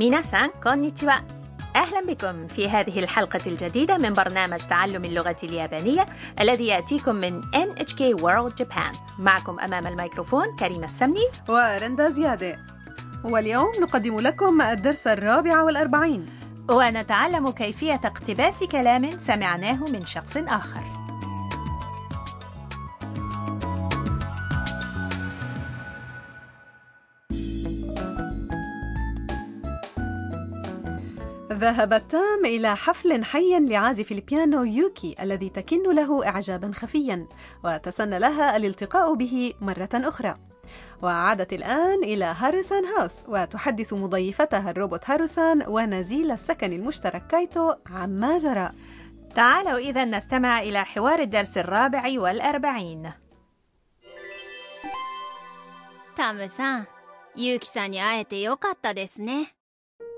[0.00, 1.12] ميناسان كونيتشوا
[1.76, 6.06] أهلا بكم في هذه الحلقة الجديدة من برنامج تعلم اللغة اليابانية
[6.40, 8.96] الذي يأتيكم من NHK World Japan.
[9.18, 11.28] معكم أمام الميكروفون كريمة السمني.
[11.48, 12.58] ورندا زيادة.
[13.24, 16.26] واليوم نقدم لكم الدرس الرابع والأربعين.
[16.70, 20.99] ونتعلم كيفية اقتباس كلام سمعناه من شخص آخر.
[31.51, 37.27] ذهب تام إلى حفل حي لعازف البيانو يوكي الذي تكن له إعجابا خفيا
[37.63, 40.35] وتسنى لها الالتقاء به مرة أخرى
[41.01, 48.69] وعادت الآن إلى هاروسان هاوس وتحدث مضيفتها الروبوت هاروسان ونزيل السكن المشترك كايتو عما جرى
[49.35, 53.11] تعالوا إذا نستمع إلى حوار الدرس الرابع والأربعين
[56.15, 56.87] タムさん、
[57.35, 59.53] ユウキさんに会えてよかったですね。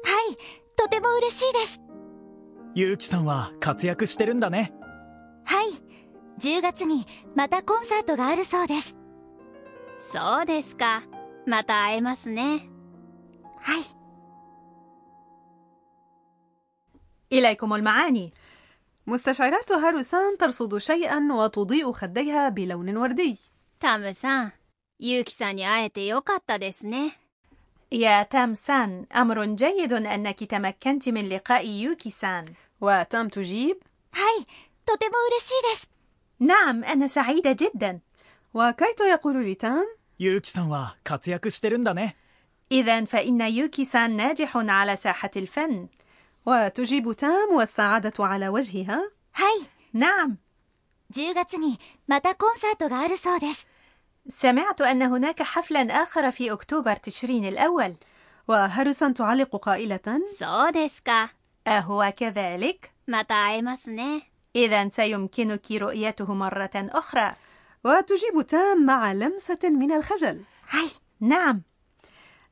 [0.04, 0.38] はい、
[0.82, 1.82] とても嬉しいです。
[2.76, 4.72] ゆうきさんは活躍してるんだね
[5.46, 5.72] はい、
[6.40, 8.96] 10月にまたコンサートがあるそうです。
[10.00, 11.04] そうですか。
[11.46, 12.70] また会えますね。
[13.60, 13.84] はい、
[17.32, 18.34] إليكم المعاني
[19.08, 23.38] مستشعرات هاروسان ترصد شيئا وتضيء خديها بلون وردي
[23.80, 24.54] タムさん、
[24.98, 27.20] ユウキさんに会えてよかったですね。
[27.92, 32.46] يا تام سان أمر جيد أنك تمكنت من لقاء يوكي سان
[32.82, 33.78] وتام تجيب
[34.12, 34.48] はい、
[34.86, 35.90] とても嬉しいです。
[36.40, 38.00] نعم أنا سعيدة جدا
[38.54, 39.86] وكايتو يقول لتام
[40.20, 42.16] ゆうきさんは活躍してるんだね
[42.72, 45.88] إذا فإن يوكي سان ناجح على ساحة الفن
[46.46, 50.38] وتجيب تام والسعادة على وجهها はい、 نعم
[51.12, 53.68] 10月にまたコンサートがあるそうです。
[54.30, 57.96] سمعت أن هناك حفلا آخر في أكتوبر تشرين الأول
[58.48, 60.00] وهاروسان تعلق قائلة
[60.40, 61.34] そうですか。
[61.68, 64.32] أهو كذلك؟ また会えますね。
[64.56, 67.32] إذا سيمكنك رؤيته مرة أخرى
[67.84, 70.90] وتجيب تام مع لمسة من الخجل はい、
[71.22, 71.62] نعم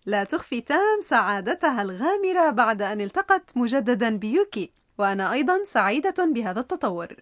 [0.06, 7.16] لا تخفي تام سعادتها الغامرة بعد أن التقت مجددا بيوكي وأنا أيضا سعيدة بهذا التطور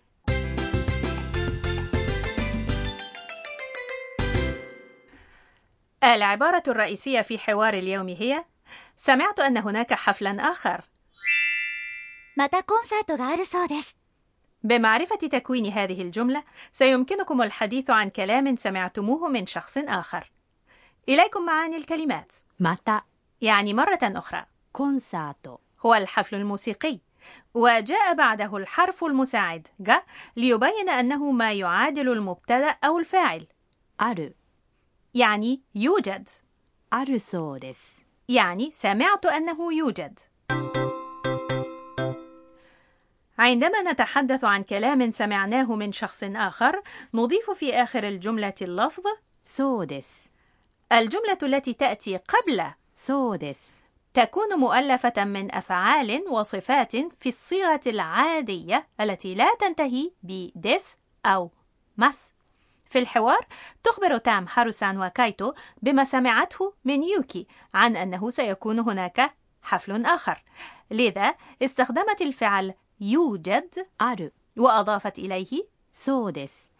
[6.07, 8.45] العبارة الرئيسية في حوار اليوم هي
[8.95, 10.83] سمعت أن هناك حفلا آخر
[12.35, 13.95] またコンサートがあるそうです。
[14.63, 20.31] بمعرفة تكوين هذه الجملة سيمكنكم الحديث عن كلام سمعتموه من شخص آخر
[21.09, 23.01] إليكم معاني الكلمات また
[23.41, 26.99] يعني مرة أخرى コンサート هو الحفل الموسيقي
[27.53, 30.03] وجاء بعده الحرف المساعد جا
[30.35, 33.47] ليبين أنه ما يعادل المبتدأ أو الفاعل
[33.97, 34.35] ある
[35.17, 36.27] يعني يوجد
[36.89, 40.19] あるそうです يعني سمعت أنه يوجد
[43.39, 46.81] عندما نتحدث عن كلام سمعناه من شخص آخر
[47.13, 49.03] نضيف في آخر الجملة اللفظ
[49.45, 50.27] そうです
[50.91, 53.71] الجملة التي تأتي قبل そうです
[54.13, 61.51] تكون مؤلفة من أفعال وصفات في الصيغة العادية التي لا تنتهي بدس أو
[61.97, 62.33] مس
[62.89, 63.47] في الحوار
[63.83, 70.43] تخبر تام هاروسان وكايتو بما سمعته من يوكي عن أنه سيكون هناك حفل آخر
[70.91, 75.63] لذا استخدمت الفعل يوجد ある وأضافت إليه
[75.93, 76.71] そうです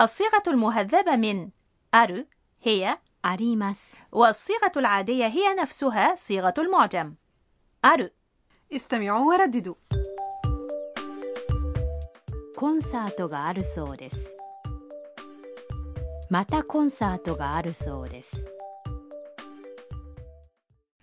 [0.00, 1.50] الصيغة المهذبة من
[1.94, 2.24] أرو
[2.62, 7.14] هي あります والصيغة العادية هي نفسها صيغة المعجم
[7.84, 8.10] أرو
[8.72, 9.74] استمعوا ورددوا
[12.56, 14.16] コンサートがあるそうです
[16.30, 18.36] またコンサートがあるそうです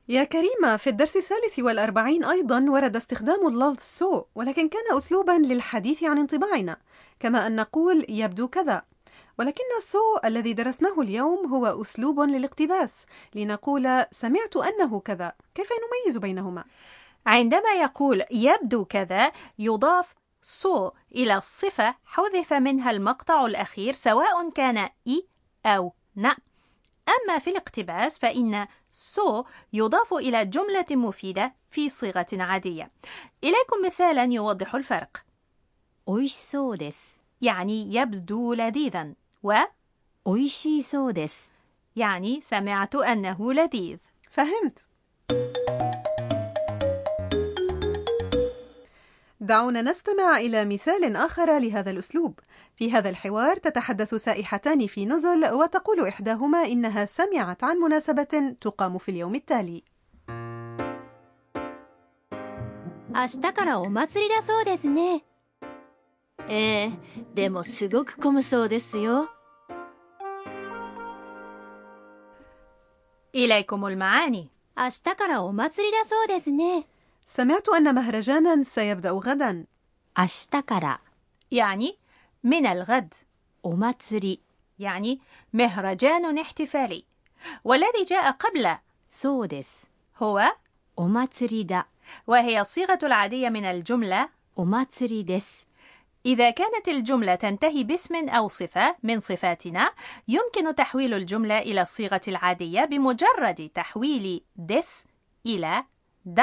[0.07, 6.03] يا كريمة في الدرس الثالث والأربعين أيضا ورد استخدام اللفظ سو ولكن كان أسلوبا للحديث
[6.03, 6.77] عن انطباعنا
[7.19, 8.83] كما أن نقول يبدو كذا
[9.39, 13.05] ولكن السو الذي درسناه اليوم هو أسلوب للاقتباس
[13.35, 16.63] لنقول سمعت أنه كذا كيف نميز بينهما؟
[17.25, 25.26] عندما يقول يبدو كذا يضاف صو إلى الصفة حذف منها المقطع الأخير سواء كان إي
[25.66, 26.26] أو ن.
[27.08, 32.90] أما في الاقتباس فإن سو يضاف إلى جملة مفيدة في صيغة عادية.
[33.44, 35.24] إليكم مثالا يوضح الفرق.
[37.40, 39.14] يعني يبدو لذيذا.
[39.42, 39.54] و؟
[41.96, 43.98] يعني سمعت أنه لذيذ.
[44.30, 44.88] فهمت.
[49.47, 52.39] دعونا نستمع إلى مثال آخر لهذا الأسلوب
[52.75, 59.09] في هذا الحوار تتحدث سائحتان في نزل وتقول إحداهما إنها سمعت عن مناسبة تقام في
[59.09, 59.83] اليوم التالي
[63.15, 65.23] 明日からお祭りだそうですね
[66.47, 66.91] ええ、
[67.35, 69.29] でもすごく混むそうですよ。
[73.35, 76.87] إليكم المعاني 明日からお祭りだそうですね
[77.27, 79.65] سمعت أن مهرجانا سيبدأ غدا
[80.17, 80.99] 明日から
[81.51, 81.97] يعني
[82.43, 83.13] من الغد
[83.63, 84.39] お祭り、
[84.79, 85.19] يعني
[85.53, 87.03] مهرجان احتفالي
[87.63, 88.77] والذي جاء قبل
[89.09, 89.87] そうです。
[90.17, 90.41] هو
[90.95, 91.87] お祭りだ。
[92.27, 95.69] وهي الصيغة العادية من الجملة お祭りです。
[96.25, 99.91] إذا كانت الجملة تنتهي باسم أو صفة من صفاتنا
[100.27, 105.05] يمكن تحويل الجملة إلى الصيغة العادية بمجرد تحويل دس
[105.45, 105.83] إلى
[106.25, 106.41] د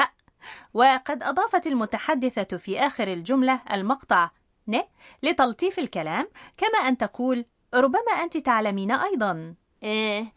[0.74, 4.30] وقد أضافت المتحدثة في آخر الجملة المقطع
[4.68, 4.80] ن
[5.22, 7.44] لتلطيف الكلام كما أن تقول
[7.74, 9.54] ربما أنت تعلمين أيضا.
[9.82, 10.32] إيه،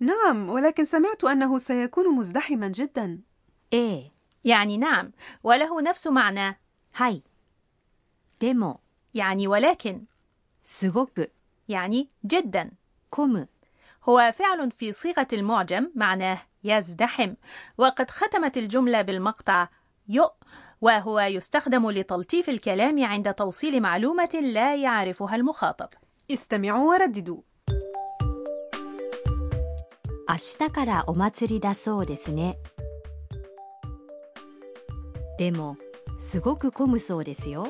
[0.00, 3.20] نعم ولكن سمعت أنه سيكون مزدحما جدا.
[3.72, 4.10] إيه
[4.44, 5.12] يعني نعم
[5.44, 6.60] وله نفس معنى.
[6.96, 7.22] は
[8.40, 8.51] い.
[8.51, 8.80] でも.
[9.14, 10.04] يعني ولكن.
[10.64, 11.20] すごく
[11.68, 12.70] يعني جدا.
[13.10, 13.46] 混む.
[14.04, 17.33] هو فعل في صيغة المعجم معناه يزدحم
[17.77, 19.67] وقد ختمت الجملة بالمقطع
[20.07, 20.31] يؤ
[20.81, 25.89] وهو يستخدم لتلطيف الكلام عند توصيل معلومة لا يعرفها المخاطب
[26.31, 27.41] استمعوا ورددوا
[30.29, 32.55] 明日からお祭りだそうですね。
[35.39, 35.75] でも、
[36.19, 37.65] すごく混むそうですよ。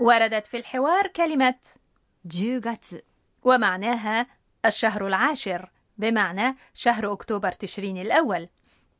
[0.00, 1.54] وردت في الحوار كلمة
[2.29, 3.03] 10月、
[3.43, 4.27] ومعناها
[4.65, 8.49] الشهر العاشر بمعنى شهر أكتوبر تشرين الأول.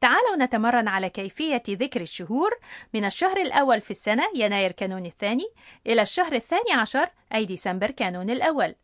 [0.01, 2.51] تعالوا نتمرن على كيفية ذكر الشهور
[2.93, 5.47] من الشهر الأول في السنة يناير كانون الثاني
[5.87, 8.75] إلى الشهر الثاني عشر أي ديسمبر كانون الأول.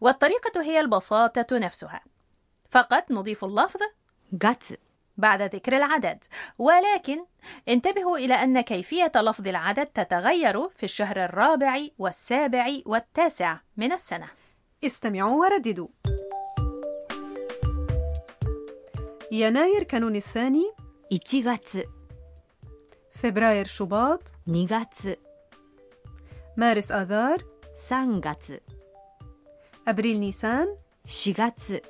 [0.00, 2.00] والطريقة هي البساطة نفسها.
[2.70, 3.80] فقط نضيف اللفظ
[4.44, 4.76] 月、
[5.17, 6.23] بعد ذكر العدد
[6.57, 7.25] ولكن
[7.69, 14.27] انتبهوا إلى أن كيفية لفظ العدد تتغير في الشهر الرابع والسابع والتاسع من السنة
[14.83, 15.87] استمعوا ورددوا
[19.31, 20.71] يناير كانون الثاني
[21.11, 21.87] 1月、
[23.11, 25.17] فبراير شباط 2月、
[26.57, 27.43] مارس آذار
[27.89, 28.59] 3月、
[29.87, 30.67] أبريل نيسان
[31.05, 31.81] 4月、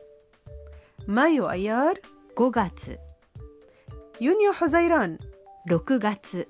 [1.07, 1.99] مايو أيار
[2.37, 2.97] 5月、
[4.21, 5.17] يونيو حزيران
[5.69, 6.45] 6月、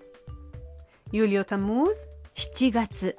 [1.13, 1.95] يوليو تموز
[2.35, 3.13] 7月、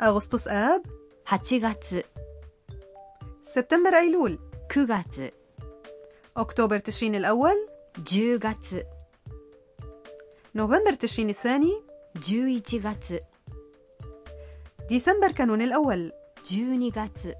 [0.00, 0.82] أغسطس آب
[1.26, 2.04] 8月、
[3.42, 4.38] سبتمبر أيلول
[4.68, 5.32] 9月、
[6.36, 7.66] أكتوبر تشرين الأول
[8.06, 8.84] 10月、
[10.54, 11.82] نوفمبر تشرين الثاني
[12.16, 13.22] 11月、
[14.88, 16.12] ديسمبر كانون الأول
[16.46, 17.34] 12月、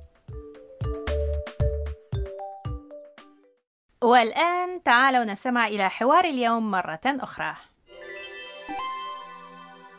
[4.02, 7.54] والآن تعالوا نستمع إلى حوار اليوم مرة أخرى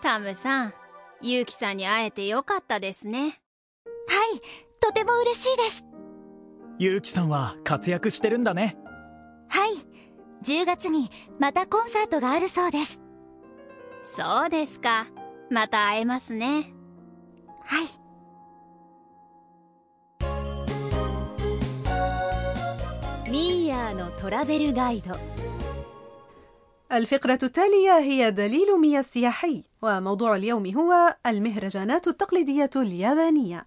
[0.01, 0.73] タムさん
[1.21, 3.27] ユウキさんに会えてよかったですねは
[4.35, 4.41] い
[4.81, 5.85] とても嬉しいです
[6.77, 8.75] ゆうきさんは活躍してるんだね
[9.47, 9.77] はい
[10.43, 12.99] 10月にまたコンサートがあるそうです
[14.03, 15.07] そうですか
[15.49, 16.73] また会えますね
[17.63, 17.87] はい
[23.37, 25.15] ミーヤーのトラベルガイド
[26.91, 33.65] الفقرة التالية هي دليل مياه السياحي وموضوع اليوم هو المهرجانات التقليدية اليابانية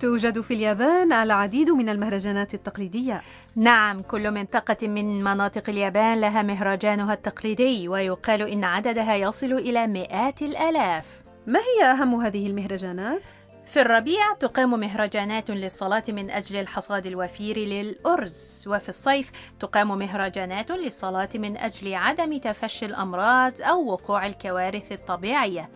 [0.00, 3.22] توجد في اليابان العديد من المهرجانات التقليدية
[3.56, 10.42] نعم كل منطقة من مناطق اليابان لها مهرجانها التقليدي ويقال إن عددها يصل إلى مئات
[10.42, 11.04] الآلاف
[11.46, 13.22] ما هي أهم هذه المهرجانات؟
[13.65, 21.29] في الربيع تقام مهرجانات للصلاة من أجل الحصاد الوفير للأرز وفي الصيف تقام مهرجانات للصلاة
[21.35, 25.69] من أجل عدم تفشي الأمراض أو وقوع الكوارث الطبيعية.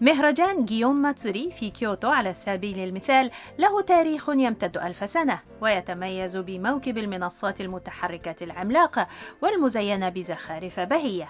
[0.00, 6.98] مهرجان جيون ماتسوري في كيوتو على سبيل المثال له تاريخ يمتد ألف سنة ويتميز بموكب
[6.98, 9.08] المنصات المتحركة العملاقة
[9.42, 11.28] والمزينة بزخارف بهية.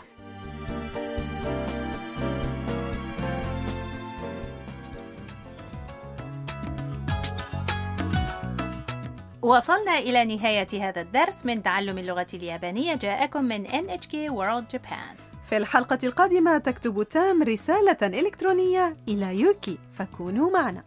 [9.42, 12.94] وصلنا إلى نهاية هذا الدرس من تعلم اللغة اليابانية.
[12.94, 15.16] جاءكم من NHK World Japan.
[15.44, 19.78] في الحلقة القادمة تكتب تام رسالة إلكترونية إلى يوكي.
[19.92, 20.82] فكونوا معنا.